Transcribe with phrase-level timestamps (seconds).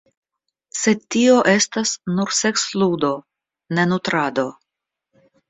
[0.77, 3.13] Sed tio estas nur seksludo,
[3.79, 4.49] ne nutrado.